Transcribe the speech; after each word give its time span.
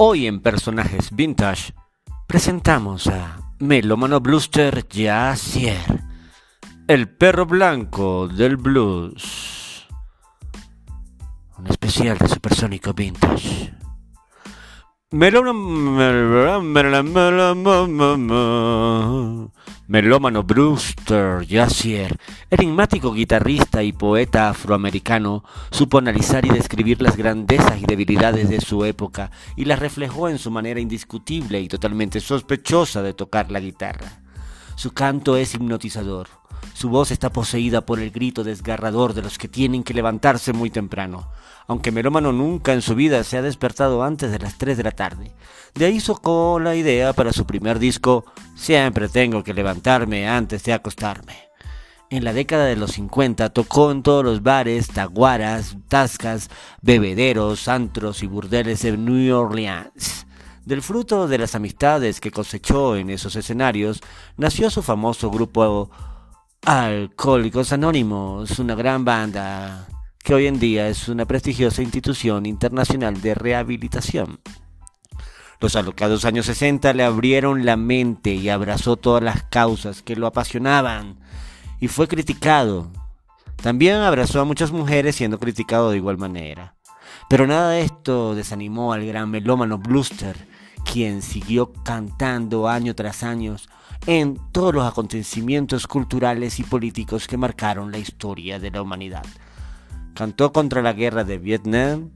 Hoy 0.00 0.28
en 0.28 0.38
Personajes 0.38 1.10
Vintage 1.10 1.74
presentamos 2.28 3.08
a 3.08 3.52
Melomano 3.58 4.20
Bluster 4.20 4.86
Jassier, 4.88 6.04
el 6.86 7.08
perro 7.08 7.46
blanco 7.46 8.28
del 8.28 8.56
blues. 8.58 9.88
Un 11.58 11.66
especial 11.66 12.16
de 12.16 12.28
Supersónico 12.28 12.94
Vintage. 12.94 13.74
Melómano 15.10 16.02
Brewster 20.42 21.46
Jassier, 21.48 22.14
enigmático 22.50 23.14
guitarrista 23.14 23.82
y 23.82 23.94
poeta 23.94 24.50
afroamericano, 24.50 25.44
supo 25.70 25.96
analizar 25.96 26.44
y 26.44 26.50
describir 26.50 27.00
las 27.00 27.16
grandezas 27.16 27.80
y 27.80 27.86
debilidades 27.86 28.50
de 28.50 28.60
su 28.60 28.84
época 28.84 29.30
y 29.56 29.64
las 29.64 29.78
reflejó 29.78 30.28
en 30.28 30.38
su 30.38 30.50
manera 30.50 30.78
indiscutible 30.78 31.58
y 31.58 31.68
totalmente 31.68 32.20
sospechosa 32.20 33.00
de 33.00 33.14
tocar 33.14 33.50
la 33.50 33.60
guitarra. 33.60 34.20
Su 34.76 34.92
canto 34.92 35.38
es 35.38 35.54
hipnotizador. 35.54 36.37
Su 36.78 36.90
voz 36.90 37.10
está 37.10 37.32
poseída 37.32 37.80
por 37.80 37.98
el 37.98 38.12
grito 38.12 38.44
desgarrador 38.44 39.12
de 39.12 39.20
los 39.20 39.36
que 39.36 39.48
tienen 39.48 39.82
que 39.82 39.94
levantarse 39.94 40.52
muy 40.52 40.70
temprano, 40.70 41.28
aunque 41.66 41.90
Melómano 41.90 42.30
nunca 42.30 42.72
en 42.72 42.82
su 42.82 42.94
vida 42.94 43.24
se 43.24 43.36
ha 43.36 43.42
despertado 43.42 44.04
antes 44.04 44.30
de 44.30 44.38
las 44.38 44.58
3 44.58 44.76
de 44.76 44.84
la 44.84 44.92
tarde. 44.92 45.32
De 45.74 45.86
ahí 45.86 45.98
socó 45.98 46.60
la 46.60 46.76
idea 46.76 47.12
para 47.14 47.32
su 47.32 47.46
primer 47.46 47.80
disco, 47.80 48.26
Siempre 48.54 49.08
tengo 49.08 49.42
que 49.42 49.54
levantarme 49.54 50.28
antes 50.28 50.62
de 50.62 50.72
acostarme. 50.72 51.48
En 52.10 52.22
la 52.22 52.32
década 52.32 52.66
de 52.66 52.76
los 52.76 52.92
50 52.92 53.48
tocó 53.48 53.90
en 53.90 54.04
todos 54.04 54.24
los 54.24 54.44
bares, 54.44 54.86
taguaras, 54.86 55.76
tascas, 55.88 56.48
bebederos, 56.80 57.66
antros 57.66 58.22
y 58.22 58.28
burdeles 58.28 58.82
de 58.82 58.96
New 58.96 59.36
Orleans. 59.36 60.26
Del 60.64 60.82
fruto 60.82 61.26
de 61.26 61.38
las 61.38 61.56
amistades 61.56 62.20
que 62.20 62.30
cosechó 62.30 62.94
en 62.94 63.10
esos 63.10 63.34
escenarios, 63.34 64.00
nació 64.36 64.70
su 64.70 64.80
famoso 64.80 65.28
grupo 65.28 65.90
Alcohólicos 66.64 67.72
Anónimos, 67.72 68.58
una 68.58 68.74
gran 68.74 69.04
banda 69.04 69.88
que 70.22 70.34
hoy 70.34 70.46
en 70.46 70.58
día 70.58 70.88
es 70.88 71.08
una 71.08 71.24
prestigiosa 71.24 71.82
institución 71.82 72.44
internacional 72.44 73.20
de 73.22 73.34
rehabilitación. 73.34 74.40
Los 75.60 75.76
alocados 75.76 76.24
años 76.24 76.46
60 76.46 76.92
le 76.92 77.04
abrieron 77.04 77.64
la 77.64 77.76
mente 77.76 78.34
y 78.34 78.48
abrazó 78.48 78.96
todas 78.96 79.22
las 79.22 79.44
causas 79.44 80.02
que 80.02 80.16
lo 80.16 80.26
apasionaban 80.26 81.18
y 81.80 81.88
fue 81.88 82.06
criticado. 82.06 82.90
También 83.56 83.96
abrazó 83.96 84.40
a 84.40 84.44
muchas 84.44 84.70
mujeres 84.70 85.16
siendo 85.16 85.38
criticado 85.38 85.90
de 85.90 85.96
igual 85.96 86.18
manera. 86.18 86.76
Pero 87.30 87.46
nada 87.46 87.70
de 87.70 87.82
esto 87.82 88.34
desanimó 88.34 88.92
al 88.92 89.06
gran 89.06 89.30
melómano 89.30 89.78
Bluster, 89.78 90.46
quien 90.84 91.22
siguió 91.22 91.72
cantando 91.72 92.68
año 92.68 92.94
tras 92.94 93.22
año 93.22 93.56
en 94.06 94.38
todos 94.52 94.74
los 94.74 94.84
acontecimientos 94.84 95.86
culturales 95.86 96.58
y 96.60 96.62
políticos 96.62 97.26
que 97.26 97.36
marcaron 97.36 97.92
la 97.92 97.98
historia 97.98 98.58
de 98.58 98.70
la 98.70 98.82
humanidad. 98.82 99.24
Cantó 100.14 100.52
contra 100.52 100.82
la 100.82 100.92
guerra 100.92 101.24
de 101.24 101.38
Vietnam, 101.38 102.10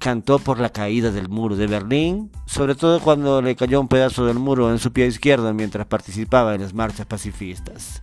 cantó 0.00 0.38
por 0.38 0.58
la 0.58 0.70
caída 0.70 1.10
del 1.12 1.28
muro 1.28 1.56
de 1.56 1.66
Berlín, 1.66 2.30
sobre 2.46 2.74
todo 2.74 3.00
cuando 3.00 3.40
le 3.42 3.54
cayó 3.54 3.80
un 3.80 3.88
pedazo 3.88 4.24
del 4.26 4.38
muro 4.38 4.70
en 4.70 4.78
su 4.78 4.92
pie 4.92 5.06
izquierdo 5.06 5.52
mientras 5.54 5.86
participaba 5.86 6.54
en 6.54 6.62
las 6.62 6.74
marchas 6.74 7.06
pacifistas. 7.06 8.02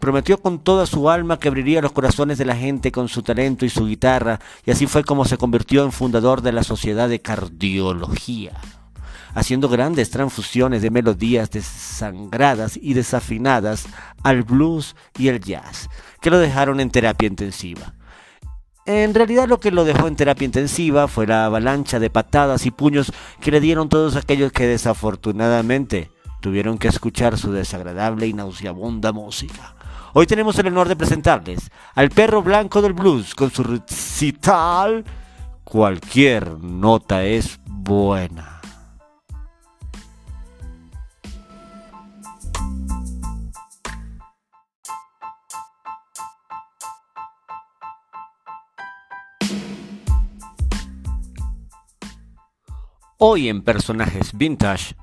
Prometió 0.00 0.40
con 0.40 0.58
toda 0.58 0.86
su 0.86 1.08
alma 1.10 1.38
que 1.38 1.48
abriría 1.48 1.82
los 1.82 1.92
corazones 1.92 2.38
de 2.38 2.46
la 2.46 2.56
gente 2.56 2.90
con 2.90 3.08
su 3.08 3.22
talento 3.22 3.64
y 3.64 3.70
su 3.70 3.86
guitarra, 3.86 4.40
y 4.64 4.70
así 4.70 4.86
fue 4.86 5.04
como 5.04 5.24
se 5.24 5.36
convirtió 5.36 5.84
en 5.84 5.92
fundador 5.92 6.42
de 6.42 6.52
la 6.52 6.64
Sociedad 6.64 7.08
de 7.08 7.20
Cardiología, 7.20 8.52
haciendo 9.34 9.68
grandes 9.68 10.10
transfusiones 10.10 10.82
de 10.82 10.90
melodías 10.90 11.50
desangradas 11.50 12.78
y 12.80 12.94
desafinadas 12.94 13.86
al 14.22 14.42
blues 14.42 14.96
y 15.18 15.28
el 15.28 15.40
jazz, 15.40 15.88
que 16.20 16.30
lo 16.30 16.38
dejaron 16.38 16.80
en 16.80 16.90
terapia 16.90 17.28
intensiva. 17.28 17.94
En 18.86 19.14
realidad 19.14 19.48
lo 19.48 19.60
que 19.60 19.70
lo 19.70 19.84
dejó 19.84 20.08
en 20.08 20.16
terapia 20.16 20.46
intensiva 20.46 21.06
fue 21.06 21.26
la 21.26 21.44
avalancha 21.44 21.98
de 21.98 22.10
patadas 22.10 22.66
y 22.66 22.70
puños 22.70 23.12
que 23.40 23.50
le 23.50 23.60
dieron 23.60 23.88
todos 23.88 24.16
aquellos 24.16 24.52
que 24.52 24.66
desafortunadamente 24.66 26.10
tuvieron 26.40 26.78
que 26.78 26.88
escuchar 26.88 27.38
su 27.38 27.52
desagradable 27.52 28.26
y 28.26 28.32
nauseabunda 28.32 29.12
música. 29.12 29.74
Hoy 30.12 30.26
tenemos 30.26 30.58
el 30.58 30.66
honor 30.66 30.88
de 30.88 30.96
presentarles 30.96 31.70
al 31.94 32.10
perro 32.10 32.42
blanco 32.42 32.82
del 32.82 32.94
blues 32.94 33.34
con 33.34 33.50
su 33.50 33.62
recital 33.62 35.04
Cualquier 35.70 36.58
nota 36.58 37.22
es 37.22 37.60
buena. 37.64 38.59
Hoy 53.22 53.50
en 53.50 53.60
Personajes 53.60 54.30
Vintage 54.32 54.96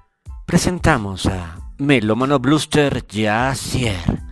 presentamos 0.48 1.28
a 1.28 1.60
Melomano 1.78 2.40
Bluster 2.40 3.06
Jassier, 3.08 4.24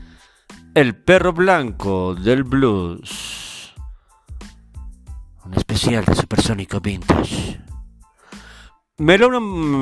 el 0.73 0.95
perro 0.95 1.33
blanco 1.33 2.15
del 2.15 2.43
blues. 2.43 3.75
Un 5.45 5.53
especial 5.53 6.03
de 6.03 6.15
Supersónico 6.15 6.81
Vintage. 6.81 7.61
Melomano 8.97 9.77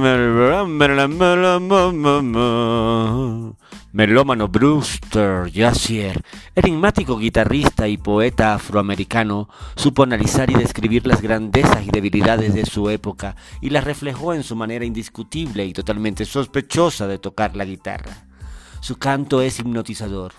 Melómano 3.94 4.48
Brewster 4.48 5.52
Jassier, 5.54 6.24
enigmático 6.56 7.20
guitarrista 7.20 7.88
y 7.88 7.98
poeta 7.98 8.56
afroamericano, 8.56 9.50
supo 9.76 10.02
analizar 10.02 10.50
y 10.50 10.56
describir 10.56 11.06
las 11.06 11.22
grandezas 11.22 11.86
y 11.86 11.92
debilidades 11.92 12.56
de 12.56 12.66
su 12.66 12.90
época 12.90 13.36
y 13.62 13.70
las 13.70 13.84
reflejó 13.84 14.34
en 14.34 14.42
su 14.42 14.56
manera 14.56 14.84
indiscutible 14.84 15.64
y 15.64 15.74
totalmente 15.74 16.26
sospechosa 16.26 17.06
de 17.06 17.20
tocar 17.20 17.56
la 17.56 17.66
guitarra. 17.66 18.26
Su 18.82 18.98
canto 18.98 19.44
es 19.44 19.60
hipnotizador. 19.60 20.34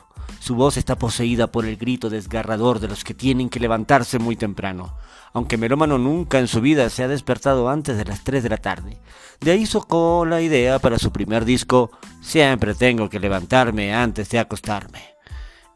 Su 0.44 0.56
voz 0.56 0.76
está 0.76 0.98
poseída 0.98 1.46
por 1.46 1.64
el 1.64 1.78
grito 1.78 2.10
desgarrador 2.10 2.78
de 2.78 2.86
los 2.86 3.02
que 3.02 3.14
tienen 3.14 3.48
que 3.48 3.60
levantarse 3.60 4.18
muy 4.18 4.36
temprano, 4.36 4.94
aunque 5.32 5.56
Melómano 5.56 5.96
nunca 5.96 6.38
en 6.38 6.48
su 6.48 6.60
vida 6.60 6.90
se 6.90 7.02
ha 7.02 7.08
despertado 7.08 7.70
antes 7.70 7.96
de 7.96 8.04
las 8.04 8.24
3 8.24 8.42
de 8.42 8.50
la 8.50 8.58
tarde. 8.58 8.98
De 9.40 9.52
ahí 9.52 9.64
socó 9.64 10.26
la 10.26 10.42
idea 10.42 10.78
para 10.80 10.98
su 10.98 11.12
primer 11.12 11.46
disco, 11.46 11.90
Siempre 12.20 12.74
tengo 12.74 13.08
que 13.08 13.20
levantarme 13.20 13.94
antes 13.94 14.28
de 14.28 14.38
acostarme. 14.38 15.14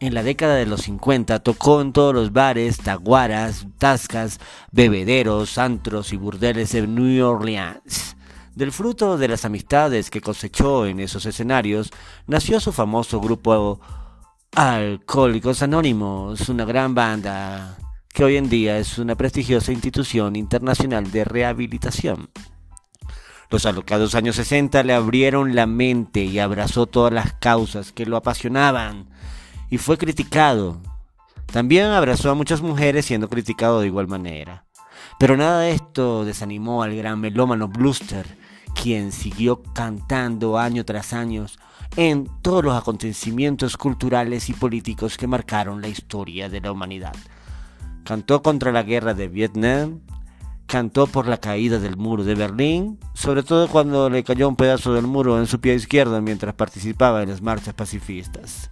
En 0.00 0.12
la 0.12 0.22
década 0.22 0.56
de 0.56 0.66
los 0.66 0.82
50 0.82 1.38
tocó 1.38 1.80
en 1.80 1.94
todos 1.94 2.14
los 2.14 2.34
bares, 2.34 2.76
taguaras, 2.76 3.66
tascas, 3.78 4.38
bebederos, 4.70 5.56
antros 5.56 6.12
y 6.12 6.18
burdeles 6.18 6.72
de 6.72 6.86
New 6.86 7.26
Orleans. 7.26 8.16
Del 8.54 8.72
fruto 8.72 9.16
de 9.16 9.28
las 9.28 9.46
amistades 9.46 10.10
que 10.10 10.20
cosechó 10.20 10.84
en 10.84 11.00
esos 11.00 11.24
escenarios, 11.24 11.90
nació 12.26 12.60
su 12.60 12.70
famoso 12.70 13.18
grupo 13.18 13.80
Alcohólicos 14.54 15.62
Anónimos, 15.62 16.48
una 16.48 16.64
gran 16.64 16.94
banda 16.94 17.76
que 18.12 18.24
hoy 18.24 18.36
en 18.36 18.48
día 18.48 18.78
es 18.78 18.98
una 18.98 19.14
prestigiosa 19.14 19.72
institución 19.72 20.34
internacional 20.34 21.10
de 21.12 21.24
rehabilitación. 21.24 22.30
Los 23.50 23.66
alocados 23.66 24.14
años 24.14 24.36
60 24.36 24.82
le 24.82 24.94
abrieron 24.94 25.54
la 25.54 25.66
mente 25.66 26.24
y 26.24 26.38
abrazó 26.38 26.86
todas 26.86 27.12
las 27.12 27.34
causas 27.34 27.92
que 27.92 28.06
lo 28.06 28.16
apasionaban 28.16 29.08
y 29.70 29.78
fue 29.78 29.96
criticado. 29.96 30.80
También 31.46 31.86
abrazó 31.86 32.30
a 32.30 32.34
muchas 32.34 32.60
mujeres 32.60 33.06
siendo 33.06 33.28
criticado 33.28 33.80
de 33.80 33.86
igual 33.86 34.08
manera. 34.08 34.66
Pero 35.18 35.36
nada 35.36 35.60
de 35.60 35.72
esto 35.72 36.24
desanimó 36.24 36.82
al 36.82 36.96
gran 36.96 37.20
melómano 37.20 37.68
Bluster, 37.68 38.36
quien 38.74 39.12
siguió 39.12 39.62
cantando 39.62 40.58
año 40.58 40.84
tras 40.84 41.12
año 41.12 41.46
en 41.96 42.28
todos 42.42 42.64
los 42.64 42.74
acontecimientos 42.74 43.76
culturales 43.76 44.48
y 44.48 44.52
políticos 44.52 45.16
que 45.16 45.26
marcaron 45.26 45.80
la 45.80 45.88
historia 45.88 46.48
de 46.48 46.60
la 46.60 46.72
humanidad. 46.72 47.14
Cantó 48.04 48.42
contra 48.42 48.72
la 48.72 48.82
guerra 48.82 49.14
de 49.14 49.28
Vietnam, 49.28 50.00
cantó 50.66 51.06
por 51.06 51.26
la 51.26 51.38
caída 51.38 51.78
del 51.78 51.96
muro 51.96 52.24
de 52.24 52.34
Berlín, 52.34 52.98
sobre 53.14 53.42
todo 53.42 53.68
cuando 53.68 54.08
le 54.10 54.22
cayó 54.22 54.48
un 54.48 54.56
pedazo 54.56 54.94
del 54.94 55.06
muro 55.06 55.38
en 55.38 55.46
su 55.46 55.60
pie 55.60 55.74
izquierdo 55.74 56.20
mientras 56.22 56.54
participaba 56.54 57.22
en 57.22 57.30
las 57.30 57.42
marchas 57.42 57.74
pacifistas. 57.74 58.70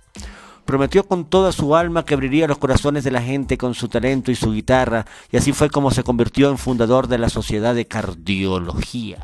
Prometió 0.65 1.07
con 1.07 1.25
toda 1.25 1.53
su 1.53 1.77
alma 1.77 2.05
que 2.05 2.15
abriría 2.15 2.49
los 2.49 2.59
corazones 2.59 3.05
de 3.05 3.13
la 3.13 3.23
gente 3.23 3.57
con 3.57 3.75
su 3.75 3.89
talento 3.89 4.31
y 4.31 4.35
su 4.35 4.53
guitarra, 4.53 5.07
y 5.31 5.37
así 5.37 5.53
fue 5.53 5.71
como 5.71 5.91
se 5.91 6.03
convirtió 6.03 6.51
en 6.51 6.59
fundador 6.59 7.07
de 7.07 7.19
la 7.19 7.29
Sociedad 7.29 7.75
de 7.75 7.87
Cardiología 7.87 9.19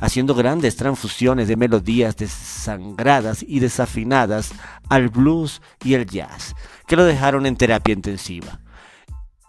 haciendo 0.00 0.34
grandes 0.34 0.76
transfusiones 0.76 1.48
de 1.48 1.56
melodías 1.56 2.16
desangradas 2.16 3.44
y 3.46 3.60
desafinadas 3.60 4.52
al 4.88 5.08
blues 5.08 5.62
y 5.84 5.94
el 5.94 6.06
jazz, 6.06 6.54
que 6.86 6.96
lo 6.96 7.04
dejaron 7.04 7.46
en 7.46 7.56
terapia 7.56 7.94
intensiva. 7.94 8.60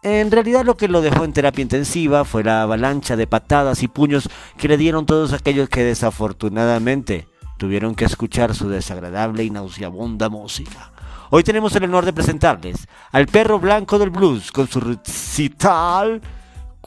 En 0.03 0.31
realidad 0.31 0.63
lo 0.63 0.77
que 0.77 0.87
lo 0.87 1.01
dejó 1.01 1.25
en 1.25 1.33
terapia 1.33 1.61
intensiva 1.61 2.23
fue 2.23 2.43
la 2.43 2.61
avalancha 2.61 3.15
de 3.15 3.27
patadas 3.27 3.83
y 3.83 3.87
puños 3.87 4.29
que 4.57 4.67
le 4.67 4.77
dieron 4.77 5.05
todos 5.05 5.33
aquellos 5.33 5.69
que 5.69 5.83
desafortunadamente 5.83 7.27
tuvieron 7.57 7.95
que 7.95 8.05
escuchar 8.05 8.55
su 8.55 8.69
desagradable 8.69 9.43
y 9.43 9.49
nauseabunda 9.49 10.29
música. 10.29 10.91
Hoy 11.29 11.43
tenemos 11.43 11.75
el 11.75 11.83
honor 11.83 12.05
de 12.05 12.13
presentarles 12.13 12.87
al 13.11 13.27
perro 13.27 13.59
blanco 13.59 13.99
del 13.99 14.11
blues 14.11 14.51
con 14.51 14.67
su 14.67 14.79
recital 14.79 16.21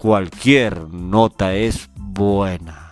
Cualquier 0.00 0.88
nota 0.88 1.52
es 1.54 1.90
buena. 1.94 2.89